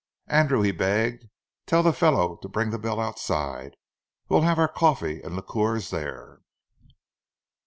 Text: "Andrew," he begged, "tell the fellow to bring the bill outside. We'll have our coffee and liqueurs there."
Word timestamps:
"Andrew," 0.29 0.63
he 0.63 0.71
begged, 0.71 1.29
"tell 1.67 1.83
the 1.83 1.93
fellow 1.93 2.37
to 2.37 2.49
bring 2.49 2.71
the 2.71 2.79
bill 2.79 2.99
outside. 2.99 3.75
We'll 4.29 4.41
have 4.41 4.57
our 4.57 4.67
coffee 4.67 5.21
and 5.21 5.35
liqueurs 5.35 5.91
there." 5.91 6.41